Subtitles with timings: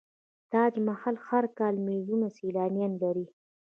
[0.51, 3.25] تاج محل هر کال میلیونونه سیلانیان لري.